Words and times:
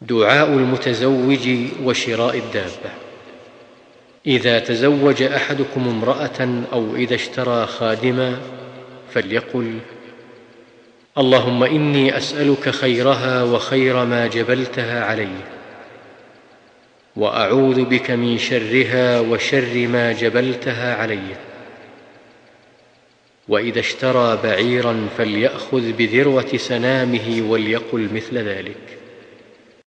دعاء 0.00 0.48
المتزوج 0.48 1.48
وشراء 1.84 2.38
الدابة. 2.38 2.90
إذا 4.26 4.58
تزوج 4.58 5.22
أحدكم 5.22 5.88
امرأة 5.88 6.64
أو 6.72 6.96
إذا 6.96 7.14
اشترى 7.14 7.66
خادما 7.66 8.38
فليقل 9.14 9.78
اللهم 11.18 11.64
إني 11.64 12.16
أسألك 12.16 12.70
خيرها 12.70 13.42
وخير 13.42 14.04
ما 14.04 14.26
جبلتها 14.26 15.04
عليه 15.04 15.44
وأعوذ 17.16 17.84
بك 17.84 18.10
من 18.10 18.38
شرها 18.38 19.20
وشر 19.20 19.88
ما 19.88 20.12
جبلتها 20.12 20.94
عليه 20.94 21.36
وإذا 23.48 23.80
اشترى 23.80 24.38
بعيرا 24.42 25.08
فليأخذ 25.18 25.92
بذروة 25.92 26.56
سنامه 26.56 27.42
وليقل 27.48 28.08
مثل 28.14 28.38
ذلك. 28.38 28.98